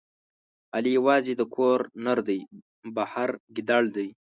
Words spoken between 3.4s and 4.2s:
ګیدړ دی.